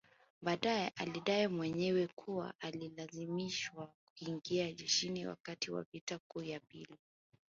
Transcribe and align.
Baadae 0.41 0.91
alidai 0.95 1.47
mwenyewe 1.47 2.07
kuwa 2.15 2.53
alilazimishwa 2.59 3.89
kuingia 4.17 4.71
jeshini 4.73 5.25
wakati 5.27 5.71
wa 5.71 5.83
vita 5.93 6.19
kuu 6.27 6.41
ya 6.43 6.59
pili 6.59 6.97